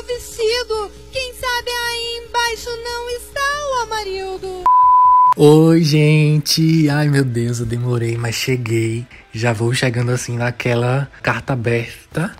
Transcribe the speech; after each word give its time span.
meu 0.00 0.06
vestido. 0.06 0.90
Quem 1.12 1.34
sabe 1.34 1.70
aí 1.70 2.24
embaixo 2.24 2.70
não 2.84 3.10
está 3.10 3.40
o 3.40 3.82
Amarildo. 3.82 4.64
Oi, 5.36 5.82
gente! 5.82 6.88
Ai, 6.88 7.08
meu 7.08 7.24
Deus, 7.24 7.60
eu 7.60 7.66
demorei, 7.66 8.16
mas 8.16 8.34
cheguei. 8.34 9.06
Já 9.32 9.52
vou 9.52 9.72
chegando 9.74 10.10
assim 10.10 10.36
naquela 10.36 11.10
carta 11.22 11.52
aberta 11.52 12.34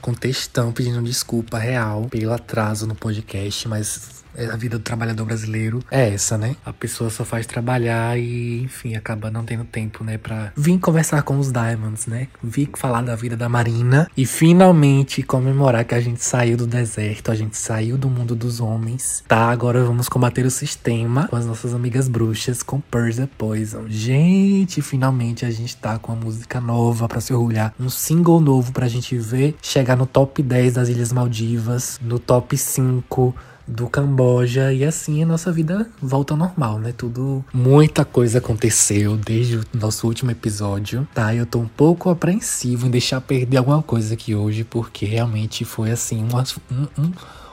com 0.00 0.14
textão 0.14 0.72
pedindo 0.72 1.02
desculpa 1.02 1.58
real 1.58 2.06
pelo 2.10 2.32
atraso 2.32 2.86
no 2.86 2.94
podcast, 2.94 3.68
mas 3.68 4.19
a 4.36 4.56
vida 4.56 4.78
do 4.78 4.82
trabalhador 4.82 5.24
brasileiro 5.24 5.80
é 5.90 6.10
essa, 6.14 6.36
né? 6.38 6.56
A 6.64 6.72
pessoa 6.72 7.10
só 7.10 7.24
faz 7.24 7.46
trabalhar 7.46 8.18
e, 8.18 8.62
enfim, 8.62 8.94
acaba 8.94 9.30
não 9.30 9.44
tendo 9.44 9.64
tempo, 9.64 10.04
né, 10.04 10.18
pra 10.18 10.52
vir 10.56 10.78
conversar 10.78 11.22
com 11.22 11.38
os 11.38 11.52
Diamonds, 11.52 12.06
né? 12.06 12.28
Vir 12.42 12.70
falar 12.74 13.02
da 13.02 13.16
vida 13.16 13.36
da 13.36 13.48
Marina 13.48 14.08
e 14.16 14.24
finalmente 14.26 15.22
comemorar 15.22 15.84
que 15.84 15.94
a 15.94 16.00
gente 16.00 16.22
saiu 16.22 16.56
do 16.56 16.66
deserto, 16.66 17.30
a 17.30 17.34
gente 17.34 17.56
saiu 17.56 17.96
do 17.96 18.08
mundo 18.08 18.34
dos 18.34 18.60
homens, 18.60 19.24
tá? 19.26 19.50
Agora 19.50 19.84
vamos 19.84 20.08
combater 20.08 20.44
o 20.46 20.50
sistema 20.50 21.28
com 21.28 21.36
as 21.36 21.46
nossas 21.46 21.74
amigas 21.74 22.08
bruxas, 22.08 22.62
com 22.62 22.80
the 22.80 23.28
Poison. 23.38 23.84
Gente, 23.88 24.82
finalmente 24.82 25.44
a 25.44 25.50
gente 25.50 25.76
tá 25.76 25.98
com 25.98 26.12
uma 26.12 26.24
música 26.24 26.60
nova 26.60 27.08
para 27.08 27.20
se 27.20 27.32
orgulhar, 27.32 27.74
um 27.78 27.88
single 27.88 28.40
novo 28.40 28.72
pra 28.72 28.88
gente 28.88 29.16
ver 29.16 29.56
chegar 29.62 29.96
no 29.96 30.06
top 30.06 30.42
10 30.42 30.74
das 30.74 30.88
Ilhas 30.88 31.12
Maldivas, 31.12 31.98
no 32.02 32.18
top 32.18 32.56
5 32.56 33.34
do 33.66 33.88
Camboja 33.88 34.72
e 34.72 34.84
assim 34.84 35.22
a 35.22 35.26
nossa 35.26 35.52
vida 35.52 35.88
volta 36.00 36.34
ao 36.34 36.38
normal, 36.38 36.78
né? 36.78 36.92
Tudo, 36.96 37.44
muita 37.52 38.04
coisa 38.04 38.38
aconteceu 38.38 39.16
desde 39.16 39.58
o 39.58 39.64
nosso 39.74 40.06
último 40.06 40.30
episódio, 40.30 41.06
tá? 41.14 41.34
Eu 41.34 41.46
tô 41.46 41.58
um 41.58 41.68
pouco 41.68 42.10
apreensivo 42.10 42.86
em 42.86 42.90
deixar 42.90 43.20
perder 43.20 43.58
alguma 43.58 43.82
coisa 43.82 44.14
aqui 44.14 44.34
hoje, 44.34 44.64
porque 44.64 45.06
realmente 45.06 45.64
foi 45.64 45.90
assim, 45.90 46.22
um, 46.22 47.02
um, 47.02 47.12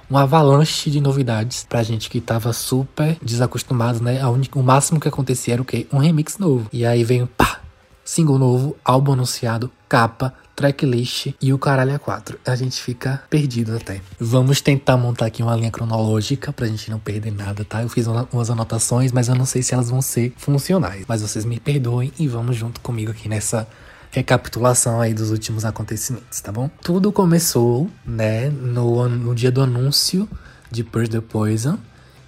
um 0.10 0.18
avalanche 0.18 0.90
de 0.90 1.02
novidades 1.02 1.66
pra 1.68 1.84
gente 1.84 2.10
que 2.10 2.22
tava 2.22 2.54
super 2.54 3.18
desacostumado, 3.22 4.02
né? 4.02 4.20
O 4.56 4.64
máximo 4.64 5.00
que 5.00 5.08
acontecia 5.08 5.56
era 5.56 5.62
o 5.62 5.66
quê? 5.66 5.88
Um 5.92 5.98
remix 5.98 6.38
novo. 6.38 6.68
E 6.72 6.86
aí 6.86 7.04
veio, 7.04 7.28
pá, 7.28 7.60
single 8.04 8.38
novo, 8.38 8.76
álbum 8.84 9.14
anunciado, 9.14 9.70
capa, 9.88 10.34
tracklist 10.58 11.36
e 11.40 11.54
o 11.54 11.60
caralho 11.60 11.94
a 11.94 12.00
quatro. 12.00 12.40
A 12.44 12.56
gente 12.56 12.82
fica 12.82 13.22
perdido 13.30 13.78
até. 13.78 14.02
Vamos 14.20 14.60
tentar 14.60 14.98
montar 14.98 15.28
aqui 15.28 15.44
uma 15.44 15.56
linha 15.56 15.70
cronológica 15.70 16.52
pra 16.52 16.66
gente 16.66 16.90
não 16.90 16.98
perder 16.98 17.32
nada, 17.32 17.64
tá? 17.64 17.84
Eu 17.84 17.90
fiz 17.90 18.08
umas 18.08 18.50
anotações, 18.50 19.12
mas 19.12 19.28
eu 19.28 19.36
não 19.36 19.46
sei 19.46 19.62
se 19.62 19.76
elas 19.76 19.92
vão 19.92 20.02
ser 20.02 20.34
funcionais. 20.36 21.06
Mas 21.08 21.22
vocês 21.22 21.46
me 21.46 21.60
perdoem 21.60 22.12
e 22.18 22.28
vamos 22.28 22.56
junto 22.56 22.82
comigo 22.82 23.12
aqui 23.12 23.30
nessa 23.30 23.68
recapitulação 24.10 25.00
aí 25.00 25.14
dos 25.14 25.30
últimos 25.30 25.64
acontecimentos, 25.64 26.42
tá 26.42 26.52
bom? 26.52 26.70
Tudo 26.82 27.12
começou, 27.12 27.88
né, 28.04 28.50
no, 28.50 29.08
no 29.08 29.36
dia 29.36 29.52
do 29.52 29.62
anúncio 29.62 30.28
de 30.72 30.84
Purge 30.84 31.12
the 31.12 31.22
Poison, 31.22 31.78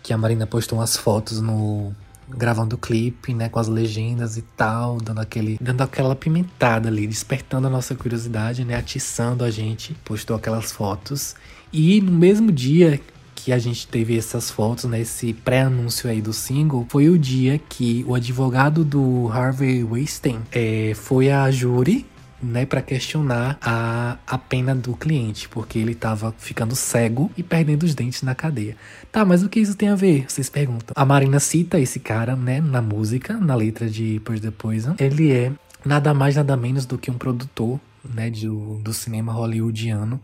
que 0.03 0.13
a 0.13 0.17
Marina 0.17 0.45
postou 0.45 0.77
umas 0.77 0.95
fotos 0.95 1.41
no 1.41 1.93
gravando 2.29 2.75
o 2.75 2.79
clipe, 2.79 3.33
né, 3.33 3.49
com 3.49 3.59
as 3.59 3.67
legendas 3.67 4.37
e 4.37 4.41
tal, 4.41 4.97
dando 4.97 5.19
aquele, 5.19 5.57
dando 5.61 5.81
aquela 5.81 6.15
pimentada 6.15 6.89
ali, 6.89 7.07
despertando 7.07 7.67
a 7.67 7.69
nossa 7.69 7.95
curiosidade, 7.95 8.63
né, 8.63 8.75
atiçando 8.75 9.43
a 9.43 9.51
gente. 9.51 9.93
Postou 10.05 10.35
aquelas 10.35 10.71
fotos 10.71 11.35
e 11.71 12.01
no 12.01 12.11
mesmo 12.11 12.51
dia 12.51 12.99
que 13.35 13.53
a 13.53 13.57
gente 13.57 13.87
teve 13.87 14.17
essas 14.17 14.51
fotos, 14.51 14.85
né, 14.85 15.01
esse 15.01 15.33
pré-anúncio 15.33 16.09
aí 16.09 16.21
do 16.21 16.33
single, 16.33 16.85
foi 16.89 17.09
o 17.09 17.17
dia 17.17 17.59
que 17.69 18.03
o 18.07 18.13
advogado 18.13 18.83
do 18.83 19.29
Harvey 19.31 19.83
Weinstein 19.83 20.41
é, 20.51 20.93
foi 20.95 21.31
a 21.31 21.49
júri 21.49 22.05
né, 22.41 22.65
para 22.65 22.81
questionar 22.81 23.57
a, 23.61 24.17
a 24.25 24.37
pena 24.37 24.73
do 24.73 24.95
cliente, 24.95 25.49
porque 25.49 25.77
ele 25.79 25.91
estava 25.91 26.33
ficando 26.37 26.75
cego 26.75 27.31
e 27.37 27.43
perdendo 27.43 27.83
os 27.83 27.93
dentes 27.93 28.21
na 28.21 28.33
cadeia. 28.33 28.75
Tá, 29.11 29.25
mas 29.25 29.43
o 29.43 29.49
que 29.49 29.59
isso 29.59 29.75
tem 29.75 29.89
a 29.89 29.95
ver? 29.95 30.25
Vocês 30.27 30.49
perguntam. 30.49 30.93
A 30.95 31.05
Marina 31.05 31.39
cita 31.39 31.79
esse 31.79 31.99
cara, 31.99 32.35
né, 32.35 32.61
na 32.61 32.81
música, 32.81 33.33
na 33.33 33.55
letra 33.55 33.89
de 33.89 34.21
Push 34.23 34.39
the 34.39 34.51
Poison. 34.51 34.95
Ele 34.99 35.31
é 35.31 35.51
nada 35.85 36.13
mais, 36.13 36.35
nada 36.35 36.55
menos 36.55 36.85
do 36.85 36.97
que 36.97 37.11
um 37.11 37.17
produtor, 37.17 37.79
né, 38.03 38.29
do, 38.29 38.79
do 38.83 38.93
cinema 38.93 39.31
hollywoodiano 39.33 40.19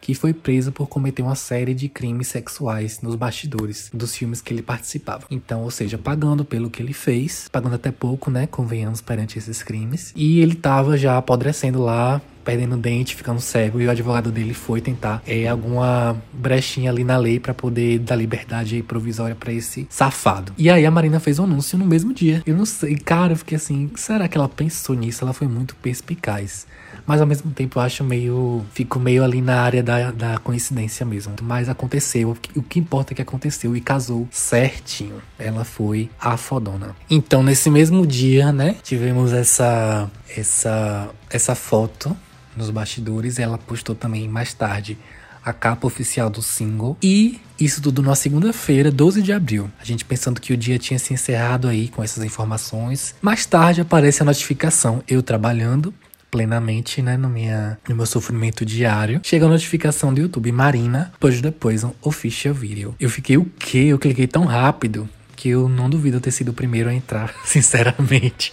que 0.00 0.14
foi 0.14 0.32
preso 0.32 0.72
por 0.72 0.86
cometer 0.86 1.22
uma 1.22 1.34
série 1.34 1.74
de 1.74 1.88
crimes 1.88 2.28
sexuais 2.28 3.00
nos 3.00 3.14
bastidores 3.14 3.90
dos 3.92 4.14
filmes 4.14 4.40
que 4.40 4.52
ele 4.52 4.62
participava. 4.62 5.26
Então, 5.30 5.62
ou 5.62 5.70
seja, 5.70 5.98
pagando 5.98 6.44
pelo 6.44 6.70
que 6.70 6.82
ele 6.82 6.92
fez, 6.92 7.48
pagando 7.50 7.74
até 7.74 7.90
pouco, 7.90 8.30
né, 8.30 8.46
convenhamos 8.46 9.00
perante 9.00 9.38
esses 9.38 9.62
crimes, 9.62 10.12
e 10.16 10.40
ele 10.40 10.54
tava 10.54 10.96
já 10.96 11.18
apodrecendo 11.18 11.80
lá, 11.82 12.20
perdendo 12.48 12.78
dente, 12.78 13.14
ficando 13.14 13.42
cego, 13.42 13.78
e 13.78 13.86
o 13.86 13.90
advogado 13.90 14.32
dele 14.32 14.54
foi 14.54 14.80
tentar 14.80 15.22
é, 15.26 15.46
alguma 15.46 16.16
brechinha 16.32 16.90
ali 16.90 17.04
na 17.04 17.18
lei 17.18 17.38
para 17.38 17.52
poder 17.52 17.98
dar 17.98 18.16
liberdade 18.16 18.82
provisória 18.82 19.34
para 19.34 19.52
esse 19.52 19.86
safado. 19.90 20.54
E 20.56 20.70
aí 20.70 20.86
a 20.86 20.90
Marina 20.90 21.20
fez 21.20 21.38
o 21.38 21.42
um 21.42 21.44
anúncio 21.44 21.76
no 21.76 21.84
mesmo 21.84 22.14
dia. 22.14 22.42
Eu 22.46 22.56
não 22.56 22.64
sei, 22.64 22.96
cara, 22.96 23.34
eu 23.34 23.36
fiquei 23.36 23.56
assim, 23.56 23.90
será 23.96 24.26
que 24.28 24.38
ela 24.38 24.48
pensou 24.48 24.96
nisso? 24.96 25.22
Ela 25.22 25.34
foi 25.34 25.46
muito 25.46 25.76
perspicaz 25.76 26.66
mas 27.08 27.22
ao 27.22 27.26
mesmo 27.26 27.50
tempo 27.50 27.78
eu 27.78 27.82
acho 27.82 28.04
meio. 28.04 28.62
Fico 28.74 29.00
meio 29.00 29.24
ali 29.24 29.40
na 29.40 29.62
área 29.62 29.82
da, 29.82 30.10
da 30.10 30.36
coincidência 30.36 31.06
mesmo. 31.06 31.34
Mas 31.40 31.66
aconteceu, 31.66 32.36
o 32.54 32.62
que 32.62 32.78
importa 32.78 33.14
é 33.14 33.16
que 33.16 33.22
aconteceu 33.22 33.74
e 33.74 33.80
casou 33.80 34.28
certinho. 34.30 35.14
Ela 35.38 35.64
foi 35.64 36.10
a 36.20 36.36
fodona. 36.36 36.94
Então, 37.08 37.42
nesse 37.42 37.70
mesmo 37.70 38.06
dia, 38.06 38.52
né, 38.52 38.76
tivemos 38.82 39.32
essa, 39.32 40.10
essa, 40.36 41.08
essa 41.30 41.54
foto 41.54 42.14
nos 42.58 42.70
bastidores. 42.70 43.38
Ela 43.38 43.56
postou 43.56 43.94
também 43.94 44.28
mais 44.28 44.52
tarde 44.52 44.98
a 45.44 45.52
capa 45.52 45.86
oficial 45.86 46.28
do 46.28 46.42
single. 46.42 46.96
E 47.02 47.40
isso 47.58 47.80
tudo 47.80 48.02
na 48.02 48.14
segunda-feira, 48.14 48.90
12 48.90 49.22
de 49.22 49.32
abril. 49.32 49.70
A 49.80 49.84
gente 49.84 50.04
pensando 50.04 50.40
que 50.40 50.52
o 50.52 50.56
dia 50.56 50.78
tinha 50.78 50.98
se 50.98 51.14
encerrado 51.14 51.68
aí 51.68 51.88
com 51.88 52.02
essas 52.02 52.22
informações. 52.22 53.14
Mais 53.22 53.46
tarde 53.46 53.80
aparece 53.80 54.22
a 54.22 54.26
notificação, 54.26 55.02
eu 55.08 55.22
trabalhando, 55.22 55.94
plenamente, 56.30 57.00
né, 57.00 57.16
no, 57.16 57.28
minha, 57.28 57.78
no 57.88 57.96
meu 57.96 58.06
sofrimento 58.06 58.64
diário. 58.64 59.20
Chega 59.22 59.46
a 59.46 59.48
notificação 59.48 60.12
do 60.12 60.20
YouTube, 60.20 60.52
Marina, 60.52 61.12
Push 61.18 61.40
depois 61.40 61.82
um 61.82 61.92
Official 62.02 62.54
Video. 62.54 62.94
Eu 63.00 63.08
fiquei, 63.08 63.36
o 63.38 63.44
quê? 63.44 63.86
Eu 63.88 63.98
cliquei 63.98 64.26
tão 64.26 64.44
rápido 64.44 65.08
que 65.34 65.48
eu 65.50 65.68
não 65.68 65.88
duvido 65.88 66.20
ter 66.20 66.32
sido 66.32 66.50
o 66.50 66.54
primeiro 66.54 66.90
a 66.90 66.94
entrar, 66.94 67.32
sinceramente, 67.44 68.52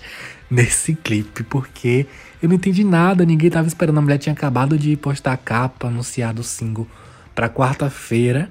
nesse 0.49 0.95
clipe, 0.95 1.43
porque 1.43 2.05
eu 2.41 2.49
não 2.49 2.55
entendi 2.55 2.83
nada, 2.83 3.25
ninguém 3.25 3.49
tava 3.49 3.67
esperando. 3.67 3.97
A 3.97 4.01
mulher 4.01 4.17
tinha 4.17 4.33
acabado 4.33 4.77
de 4.77 4.95
postar 4.95 5.33
a 5.33 5.37
capa, 5.37 5.87
anunciado 5.87 6.41
o 6.41 6.43
single 6.43 6.87
pra 7.33 7.49
quarta-feira, 7.49 8.49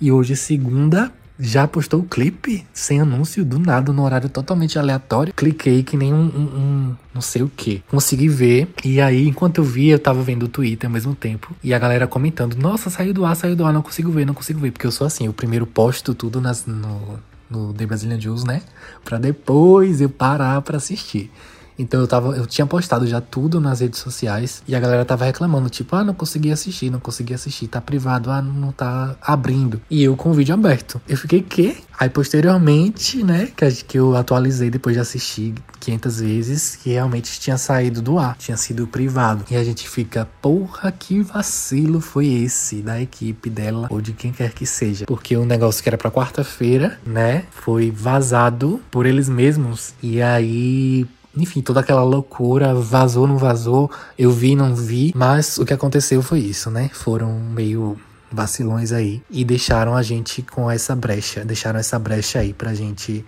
e 0.00 0.10
hoje, 0.10 0.34
segunda, 0.34 1.12
já 1.38 1.66
postou 1.66 2.00
o 2.00 2.04
clipe 2.04 2.64
sem 2.72 3.00
anúncio 3.00 3.44
do 3.44 3.58
nada, 3.58 3.92
no 3.92 4.02
horário 4.04 4.28
totalmente 4.28 4.78
aleatório. 4.78 5.32
Cliquei 5.34 5.82
que 5.82 5.96
nem 5.96 6.12
um, 6.12 6.24
um, 6.24 6.58
um, 6.58 6.96
não 7.12 7.20
sei 7.20 7.42
o 7.42 7.48
que. 7.48 7.82
Consegui 7.88 8.28
ver. 8.28 8.68
E 8.84 9.00
aí, 9.00 9.26
enquanto 9.26 9.58
eu 9.58 9.64
vi, 9.64 9.88
eu 9.88 9.98
tava 9.98 10.22
vendo 10.22 10.44
o 10.44 10.48
Twitter 10.48 10.88
ao 10.88 10.92
mesmo 10.92 11.14
tempo. 11.14 11.54
E 11.62 11.74
a 11.74 11.78
galera 11.78 12.06
comentando: 12.06 12.54
Nossa, 12.54 12.90
saiu 12.90 13.12
do 13.12 13.24
ar, 13.24 13.34
saiu 13.34 13.56
do 13.56 13.64
ar, 13.64 13.72
não 13.72 13.82
consigo 13.82 14.10
ver, 14.10 14.24
não 14.24 14.34
consigo 14.34 14.60
ver. 14.60 14.70
Porque 14.70 14.86
eu 14.86 14.92
sou 14.92 15.06
assim, 15.06 15.26
eu 15.26 15.32
primeiro 15.32 15.66
posto 15.66 16.14
tudo 16.14 16.40
nas, 16.40 16.66
no, 16.66 17.18
no 17.50 17.72
The 17.72 17.86
Brazilian 17.86 18.20
Juice, 18.20 18.46
né? 18.46 18.62
Pra 19.04 19.18
depois 19.18 20.00
eu 20.00 20.08
parar 20.08 20.60
pra 20.62 20.76
assistir. 20.76 21.30
Então 21.78 22.00
eu 22.00 22.06
tava, 22.06 22.36
eu 22.36 22.46
tinha 22.46 22.66
postado 22.66 23.06
já 23.06 23.20
tudo 23.20 23.60
nas 23.60 23.80
redes 23.80 24.00
sociais 24.00 24.62
e 24.66 24.74
a 24.74 24.80
galera 24.80 25.04
tava 25.04 25.24
reclamando, 25.24 25.68
tipo, 25.68 25.94
ah, 25.96 26.04
não 26.04 26.14
consegui 26.14 26.50
assistir, 26.50 26.90
não 26.90 27.00
consegui 27.00 27.34
assistir, 27.34 27.66
tá 27.68 27.80
privado, 27.80 28.30
ah, 28.30 28.40
não 28.40 28.72
tá 28.72 29.16
abrindo. 29.20 29.80
E 29.90 30.02
eu 30.02 30.16
com 30.16 30.30
o 30.30 30.34
vídeo 30.34 30.54
aberto. 30.54 31.00
Eu 31.08 31.16
fiquei, 31.16 31.42
quê? 31.42 31.76
Aí 31.98 32.08
posteriormente, 32.08 33.22
né, 33.22 33.48
que, 33.86 33.98
eu 33.98 34.16
atualizei 34.16 34.68
depois 34.68 34.94
de 34.96 35.00
assistir 35.00 35.54
500 35.80 36.20
vezes, 36.20 36.76
que 36.76 36.90
realmente 36.90 37.38
tinha 37.38 37.56
saído 37.56 38.02
do 38.02 38.18
ar, 38.18 38.36
tinha 38.36 38.56
sido 38.56 38.86
privado. 38.86 39.44
E 39.50 39.56
a 39.56 39.62
gente 39.62 39.88
fica, 39.88 40.28
porra, 40.42 40.90
que 40.90 41.22
vacilo 41.22 42.00
foi 42.00 42.26
esse 42.26 42.82
da 42.82 43.00
equipe 43.00 43.48
dela 43.48 43.86
ou 43.90 44.00
de 44.00 44.12
quem 44.12 44.32
quer 44.32 44.52
que 44.52 44.66
seja. 44.66 45.06
Porque 45.06 45.36
o 45.36 45.44
negócio 45.44 45.82
que 45.82 45.88
era 45.88 45.98
pra 45.98 46.10
quarta-feira, 46.10 46.98
né, 47.06 47.44
foi 47.50 47.90
vazado 47.90 48.80
por 48.90 49.06
eles 49.06 49.28
mesmos. 49.28 49.94
E 50.02 50.20
aí 50.20 51.06
enfim, 51.36 51.60
toda 51.60 51.80
aquela 51.80 52.02
loucura, 52.02 52.74
vazou, 52.74 53.26
não 53.26 53.36
vazou, 53.36 53.90
eu 54.18 54.30
vi, 54.30 54.54
não 54.54 54.74
vi, 54.74 55.12
mas 55.14 55.58
o 55.58 55.64
que 55.64 55.74
aconteceu 55.74 56.22
foi 56.22 56.40
isso, 56.40 56.70
né? 56.70 56.90
Foram 56.92 57.32
meio 57.38 57.98
vacilões 58.30 58.92
aí 58.92 59.22
e 59.30 59.44
deixaram 59.44 59.96
a 59.96 60.02
gente 60.02 60.42
com 60.42 60.70
essa 60.70 60.94
brecha, 60.94 61.44
deixaram 61.44 61.78
essa 61.78 61.98
brecha 61.98 62.40
aí 62.40 62.52
pra 62.52 62.74
gente 62.74 63.24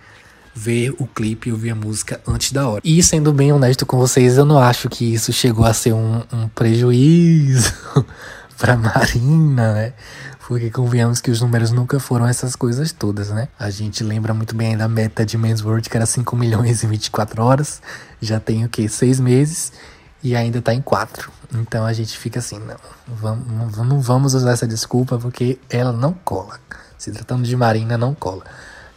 ver 0.53 0.93
o 0.97 1.05
clipe 1.05 1.49
e 1.49 1.51
ouvir 1.51 1.69
a 1.69 1.75
música 1.75 2.19
antes 2.27 2.51
da 2.51 2.67
hora. 2.67 2.81
E 2.83 3.01
sendo 3.03 3.31
bem 3.31 3.53
honesto 3.53 3.85
com 3.85 3.97
vocês, 3.97 4.37
eu 4.37 4.45
não 4.45 4.57
acho 4.57 4.89
que 4.89 5.13
isso 5.13 5.31
chegou 5.31 5.65
a 5.65 5.73
ser 5.73 5.93
um, 5.93 6.23
um 6.33 6.47
prejuízo 6.49 7.73
pra 8.57 8.75
Marina, 8.75 9.73
né? 9.73 9.93
Porque 10.47 10.71
convenhamos 10.71 11.19
que 11.19 11.29
os 11.29 11.41
números 11.41 11.71
nunca 11.71 11.99
foram 11.99 12.25
essas 12.25 12.55
coisas 12.55 12.93
todas, 12.93 13.29
né? 13.29 13.49
A 13.59 13.69
gente 13.69 14.01
lembra 14.01 14.33
muito 14.33 14.55
bem 14.55 14.77
da 14.77 14.87
meta 14.87 15.25
de 15.25 15.37
Men's 15.37 15.61
World, 15.61 15.89
que 15.89 15.97
era 15.97 16.05
5 16.05 16.37
milhões 16.37 16.85
em 16.85 16.87
24 16.87 17.43
horas. 17.43 17.81
Já 18.21 18.39
tem 18.39 18.63
o 18.63 18.69
quê? 18.69 18.87
6 18.87 19.19
meses. 19.19 19.73
e 20.23 20.37
ainda 20.37 20.61
tá 20.61 20.73
em 20.73 20.81
quatro. 20.81 21.29
Então 21.53 21.85
a 21.85 21.91
gente 21.91 22.17
fica 22.17 22.39
assim, 22.39 22.59
não, 22.59 22.77
vamos, 23.07 23.77
não 23.77 23.99
vamos 23.99 24.33
usar 24.33 24.51
essa 24.51 24.65
desculpa 24.65 25.17
porque 25.17 25.59
ela 25.69 25.91
não 25.91 26.13
cola. 26.13 26.57
Se 26.97 27.11
tratando 27.11 27.43
de 27.43 27.55
Marina, 27.55 27.97
não 27.97 28.15
cola 28.15 28.43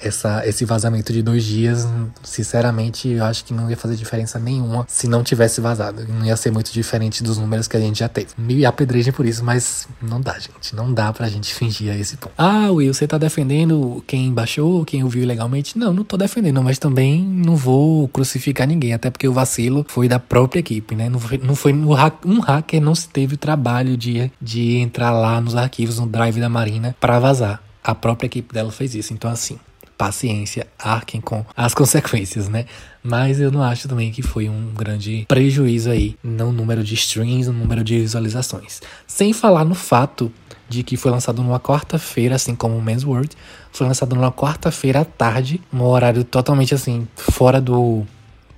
essa, 0.03 0.47
esse 0.47 0.65
vazamento 0.65 1.13
de 1.13 1.23
dois 1.23 1.45
dias, 1.45 1.87
sinceramente, 2.23 3.09
eu 3.09 3.25
acho 3.25 3.45
que 3.45 3.53
não 3.53 3.71
ia 3.71 3.77
fazer 3.77 3.97
diferença 3.97 4.39
nenhuma 4.39 4.85
se 4.89 5.07
não 5.07 5.23
tivesse 5.23 5.61
vazado. 5.61 6.07
Não 6.09 6.25
ia 6.25 6.37
ser 6.37 6.51
muito 6.51 6.73
diferente 6.73 7.23
dos 7.23 7.39
números 7.39 7.69
que 7.69 7.77
a 7.77 7.81
gente 7.81 7.99
já 7.99 8.09
teve. 8.09 8.29
Me 8.37 8.65
apedrejem 8.65 9.13
por 9.13 9.27
isso, 9.27 9.45
mas 9.45 9.87
não 10.01 10.21
dá, 10.21 10.39
gente. 10.39 10.75
Não 10.75 10.93
dá 10.93 11.13
pra 11.13 11.29
gente 11.29 11.55
fingir 11.55 11.93
a 11.93 11.97
esse 11.97 12.17
ponto. 12.17 12.33
Ah, 12.37 12.71
Will, 12.71 12.93
você 12.93 13.07
tá 13.07 13.19
defendendo 13.19 14.03
quem 14.07 14.33
baixou, 14.33 14.85
quem 14.85 15.05
ouviu 15.05 15.23
ilegalmente? 15.23 15.79
Não, 15.79 15.93
não 15.93 16.05
tô 16.05 16.17
defendendo, 16.17 16.63
mas 16.63 16.79
também 16.79 17.23
não 17.23 17.57
vou 17.57 18.09
crucificar 18.09 18.67
ninguém, 18.67 18.95
até 18.95 19.11
porque 19.11 19.29
o 19.29 19.33
vacilo 19.33 19.85
foi 19.89 20.09
da 20.09 20.19
própria 20.19 20.61
equipe, 20.61 20.95
né? 20.95 21.09
Não 21.09 21.19
foi, 21.19 21.39
não 21.39 21.55
foi 21.55 21.73
um 21.73 22.41
hacker 22.41 22.81
não 22.81 22.95
se 22.95 23.09
teve 23.09 23.35
o 23.35 23.39
trabalho 23.39 23.97
de, 23.97 24.31
de 24.41 24.77
entrar 24.77 25.11
lá 25.11 25.41
nos 25.41 25.55
arquivos, 25.55 25.99
no 25.99 26.07
drive 26.07 26.41
da 26.41 26.49
Marina, 26.49 26.97
para 27.01 27.19
vazar. 27.19 27.63
A 27.83 27.95
própria 27.95 28.27
equipe 28.27 28.53
dela 28.53 28.71
fez 28.71 28.95
isso. 28.95 29.13
Então, 29.13 29.31
assim, 29.31 29.59
paciência, 30.01 30.67
arquem 30.79 31.21
com 31.21 31.45
as 31.55 31.75
consequências, 31.75 32.49
né? 32.49 32.65
Mas 33.03 33.39
eu 33.39 33.53
não 33.53 33.63
acho 33.63 33.87
também 33.87 34.11
que 34.11 34.23
foi 34.23 34.49
um 34.49 34.73
grande 34.75 35.27
prejuízo 35.29 35.91
aí 35.91 36.17
no 36.25 36.51
número 36.51 36.83
de 36.83 36.95
streams, 36.95 37.49
no 37.49 37.53
número 37.53 37.85
de 37.85 37.99
visualizações. 38.01 38.81
Sem 39.07 39.35
falar 39.35 39.63
no 39.63 39.75
fato 39.75 40.33
de 40.71 40.83
que 40.83 40.97
foi 40.97 41.11
lançado 41.11 41.43
numa 41.43 41.61
quarta-feira, 41.61 42.37
assim 42.37 42.55
como 42.55 42.79
o 42.79 42.83
Men's 42.83 43.05
World, 43.05 43.37
foi 43.71 43.87
lançado 43.87 44.17
numa 44.17 44.33
quarta-feira 44.33 45.01
à 45.01 45.05
tarde, 45.05 45.61
num 45.71 45.85
horário 45.85 46.25
totalmente 46.25 46.75
assim, 46.75 47.07
fora 47.15 47.61
do 47.61 48.07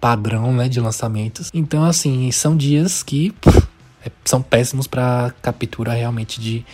padrão, 0.01 0.53
né, 0.53 0.69
de 0.69 0.79
lançamentos. 0.79 1.51
Então, 1.53 1.83
assim, 1.83 2.31
são 2.31 2.57
dias 2.57 3.03
que 3.03 3.33
pff, 3.33 3.67
é, 4.07 4.13
são 4.25 4.41
péssimos 4.41 4.87
para 4.87 5.35
captura 5.43 5.93
realmente 5.93 6.41
de 6.41 6.65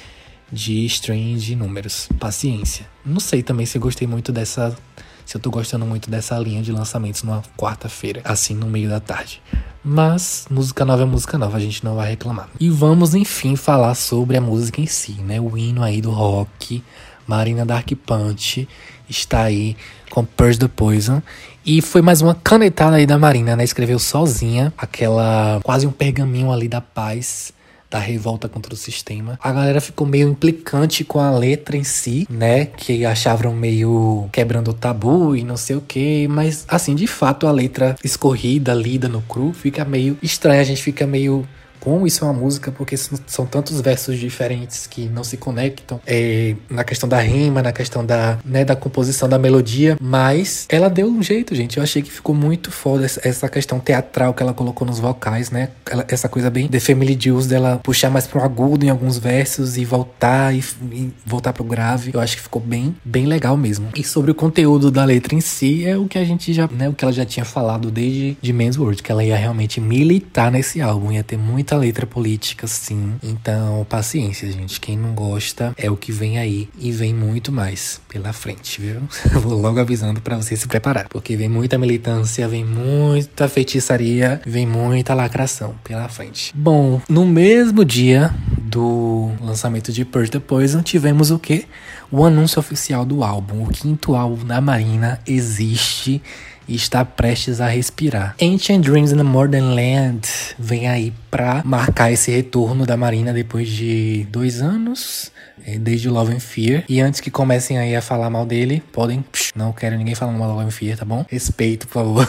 de 0.52 0.84
stream 0.86 1.36
de 1.36 1.54
números. 1.54 2.08
Paciência. 2.18 2.86
Não 3.04 3.20
sei 3.20 3.42
também 3.42 3.66
se 3.66 3.76
eu 3.76 3.82
gostei 3.82 4.06
muito 4.06 4.32
dessa. 4.32 4.76
Se 5.24 5.36
eu 5.36 5.40
tô 5.40 5.50
gostando 5.50 5.84
muito 5.84 6.10
dessa 6.10 6.38
linha 6.38 6.62
de 6.62 6.72
lançamentos 6.72 7.22
numa 7.22 7.42
quarta-feira, 7.56 8.22
assim 8.24 8.54
no 8.54 8.66
meio 8.66 8.88
da 8.88 8.98
tarde. 8.98 9.42
Mas 9.84 10.46
música 10.50 10.86
nova 10.86 11.02
é 11.02 11.06
música 11.06 11.36
nova, 11.36 11.58
a 11.58 11.60
gente 11.60 11.84
não 11.84 11.94
vai 11.94 12.10
reclamar. 12.10 12.48
E 12.58 12.70
vamos 12.70 13.14
enfim 13.14 13.54
falar 13.54 13.94
sobre 13.94 14.38
a 14.38 14.40
música 14.40 14.80
em 14.80 14.86
si, 14.86 15.12
né? 15.12 15.38
O 15.38 15.56
hino 15.56 15.82
aí 15.82 16.00
do 16.00 16.10
rock, 16.10 16.82
Marina 17.26 17.66
Dark 17.66 17.90
Punch 18.06 18.66
está 19.08 19.42
aí 19.42 19.76
com 20.10 20.24
Purge 20.24 20.58
the 20.58 20.68
Poison. 20.68 21.22
E 21.64 21.82
foi 21.82 22.00
mais 22.00 22.22
uma 22.22 22.34
canetada 22.34 22.96
aí 22.96 23.04
da 23.04 23.18
Marina, 23.18 23.54
né? 23.54 23.62
Escreveu 23.62 23.98
sozinha 23.98 24.72
aquela 24.78 25.60
quase 25.62 25.86
um 25.86 25.92
pergaminho 25.92 26.50
ali 26.50 26.68
da 26.68 26.80
paz 26.80 27.52
da 27.90 27.98
revolta 27.98 28.48
contra 28.48 28.74
o 28.74 28.76
sistema. 28.76 29.38
A 29.42 29.52
galera 29.52 29.80
ficou 29.80 30.06
meio 30.06 30.28
implicante 30.28 31.04
com 31.04 31.18
a 31.18 31.30
letra 31.30 31.76
em 31.76 31.84
si, 31.84 32.26
né? 32.30 32.66
Que 32.66 33.04
achavam 33.04 33.54
meio 33.54 34.28
quebrando 34.32 34.68
o 34.68 34.74
tabu 34.74 35.34
e 35.34 35.42
não 35.42 35.56
sei 35.56 35.76
o 35.76 35.80
que. 35.80 36.28
Mas, 36.28 36.64
assim, 36.68 36.94
de 36.94 37.06
fato, 37.06 37.46
a 37.46 37.52
letra 37.52 37.96
escorrida, 38.04 38.74
lida 38.74 39.08
no 39.08 39.22
cru, 39.22 39.52
fica 39.52 39.84
meio 39.84 40.18
estranha. 40.22 40.60
A 40.60 40.64
gente 40.64 40.82
fica 40.82 41.06
meio 41.06 41.46
como 41.80 42.06
isso 42.06 42.24
é 42.24 42.28
uma 42.28 42.34
música, 42.34 42.70
porque 42.70 42.96
são 42.96 43.46
tantos 43.46 43.80
versos 43.80 44.18
diferentes 44.18 44.86
que 44.86 45.08
não 45.08 45.24
se 45.24 45.36
conectam 45.36 46.00
é, 46.06 46.54
na 46.68 46.84
questão 46.84 47.08
da 47.08 47.20
rima, 47.20 47.62
na 47.62 47.72
questão 47.72 48.04
da, 48.04 48.38
né, 48.44 48.64
da 48.64 48.76
composição 48.76 49.28
da 49.28 49.38
melodia, 49.38 49.96
mas 50.00 50.66
ela 50.68 50.88
deu 50.88 51.06
um 51.06 51.22
jeito, 51.22 51.54
gente. 51.54 51.76
Eu 51.76 51.82
achei 51.82 52.02
que 52.02 52.10
ficou 52.10 52.34
muito 52.34 52.70
foda 52.70 53.06
essa 53.06 53.48
questão 53.48 53.80
teatral 53.80 54.34
que 54.34 54.42
ela 54.42 54.52
colocou 54.52 54.86
nos 54.86 54.98
vocais, 54.98 55.50
né? 55.50 55.70
Ela, 55.90 56.04
essa 56.08 56.28
coisa 56.28 56.50
bem 56.50 56.68
The 56.68 56.80
Family 56.80 57.16
Jewels 57.18 57.46
dela 57.46 57.80
puxar 57.82 58.10
mais 58.10 58.26
pro 58.26 58.42
agudo 58.42 58.84
em 58.84 58.88
alguns 58.88 59.18
versos 59.18 59.76
e 59.76 59.84
voltar 59.84 60.54
e, 60.54 60.62
e 60.92 61.12
voltar 61.24 61.52
pro 61.52 61.64
grave. 61.64 62.10
Eu 62.14 62.20
acho 62.20 62.36
que 62.36 62.42
ficou 62.42 62.60
bem, 62.60 62.94
bem 63.04 63.26
legal 63.26 63.56
mesmo. 63.56 63.88
E 63.94 64.04
sobre 64.04 64.30
o 64.30 64.34
conteúdo 64.34 64.90
da 64.90 65.04
letra 65.04 65.34
em 65.34 65.40
si, 65.40 65.86
é 65.86 65.96
o 65.96 66.06
que 66.06 66.18
a 66.18 66.24
gente 66.24 66.52
já, 66.52 66.68
né, 66.68 66.88
o 66.88 66.92
que 66.92 67.04
ela 67.04 67.12
já 67.12 67.24
tinha 67.24 67.44
falado 67.44 67.90
desde 67.90 68.36
de 68.40 68.52
Men's 68.52 68.76
World, 68.76 69.02
que 69.02 69.10
ela 69.10 69.24
ia 69.24 69.36
realmente 69.36 69.80
militar 69.80 70.50
nesse 70.50 70.80
álbum, 70.80 71.12
ia 71.12 71.22
ter 71.22 71.36
muita 71.68 71.76
letra 71.76 72.06
política, 72.06 72.66
sim. 72.66 73.16
Então, 73.22 73.86
paciência, 73.90 74.50
gente. 74.50 74.80
Quem 74.80 74.96
não 74.96 75.12
gosta 75.12 75.74
é 75.76 75.90
o 75.90 75.96
que 75.96 76.10
vem 76.10 76.38
aí 76.38 76.66
e 76.78 76.90
vem 76.90 77.12
muito 77.12 77.52
mais 77.52 78.00
pela 78.08 78.32
frente, 78.32 78.80
viu? 78.80 79.02
Vou 79.42 79.60
logo 79.60 79.78
avisando 79.78 80.18
para 80.18 80.36
você 80.36 80.56
se 80.56 80.66
preparar, 80.66 81.08
porque 81.10 81.36
vem 81.36 81.48
muita 81.48 81.76
militância, 81.76 82.48
vem 82.48 82.64
muita 82.64 83.48
feitiçaria, 83.48 84.40
vem 84.46 84.66
muita 84.66 85.12
lacração 85.12 85.74
pela 85.84 86.08
frente. 86.08 86.54
Bom, 86.56 87.02
no 87.06 87.26
mesmo 87.26 87.84
dia 87.84 88.34
do 88.56 89.30
lançamento 89.42 89.92
de 89.92 90.06
Purge 90.06 90.30
the 90.30 90.38
Poison, 90.38 90.80
tivemos 90.80 91.30
o 91.30 91.38
que? 91.38 91.66
O 92.10 92.24
anúncio 92.24 92.58
oficial 92.60 93.04
do 93.04 93.22
álbum. 93.22 93.64
O 93.64 93.68
quinto 93.68 94.14
álbum 94.14 94.46
da 94.46 94.58
Marina 94.58 95.20
existe 95.26 96.22
e 96.68 96.74
está 96.74 97.04
prestes 97.04 97.60
a 97.60 97.68
respirar. 97.68 98.36
Ancient 98.40 98.84
Dreams 98.84 99.12
in 99.12 99.16
the 99.16 99.22
Modern 99.22 99.74
Land 99.74 100.28
vem 100.58 100.88
aí 100.88 101.12
para 101.30 101.62
marcar 101.64 102.12
esse 102.12 102.30
retorno 102.30 102.84
da 102.84 102.96
Marina 102.96 103.32
depois 103.32 103.68
de 103.68 104.26
dois 104.30 104.60
anos 104.60 105.32
é, 105.66 105.78
desde 105.78 106.08
Love 106.08 106.34
and 106.34 106.40
Fear. 106.40 106.84
E 106.88 107.00
antes 107.00 107.20
que 107.20 107.30
comecem 107.30 107.78
aí 107.78 107.94
a 107.94 108.02
falar 108.02 108.30
mal 108.30 108.46
dele, 108.46 108.82
podem. 108.92 109.22
Psh, 109.22 109.52
não 109.54 109.72
quero 109.72 109.96
ninguém 109.96 110.14
falando 110.14 110.38
mal 110.38 110.48
do 110.48 110.54
Love 110.54 110.66
and 110.68 110.70
Fear, 110.70 110.96
tá 110.96 111.04
bom? 111.04 111.24
Respeito, 111.28 111.86
por 111.86 111.94
favor. 111.94 112.28